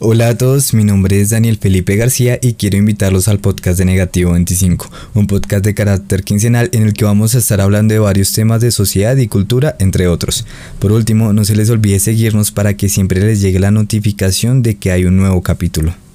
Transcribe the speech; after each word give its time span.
Hola 0.00 0.28
a 0.28 0.38
todos, 0.38 0.74
mi 0.74 0.84
nombre 0.84 1.20
es 1.20 1.30
Daniel 1.30 1.58
Felipe 1.60 1.96
García 1.96 2.38
y 2.40 2.52
quiero 2.52 2.76
invitarlos 2.76 3.26
al 3.26 3.40
podcast 3.40 3.80
de 3.80 3.84
Negativo 3.84 4.30
25, 4.30 4.88
un 5.14 5.26
podcast 5.26 5.64
de 5.64 5.74
carácter 5.74 6.22
quincenal 6.22 6.70
en 6.72 6.84
el 6.84 6.92
que 6.92 7.04
vamos 7.04 7.34
a 7.34 7.38
estar 7.38 7.60
hablando 7.60 7.94
de 7.94 7.98
varios 7.98 8.32
temas 8.32 8.60
de 8.60 8.70
sociedad 8.70 9.16
y 9.16 9.26
cultura, 9.26 9.74
entre 9.80 10.06
otros. 10.06 10.46
Por 10.78 10.92
último, 10.92 11.32
no 11.32 11.44
se 11.44 11.56
les 11.56 11.68
olvide 11.68 11.98
seguirnos 11.98 12.52
para 12.52 12.74
que 12.74 12.88
siempre 12.88 13.20
les 13.20 13.40
llegue 13.40 13.58
la 13.58 13.72
notificación 13.72 14.62
de 14.62 14.76
que 14.76 14.92
hay 14.92 15.04
un 15.04 15.16
nuevo 15.16 15.42
capítulo. 15.42 15.92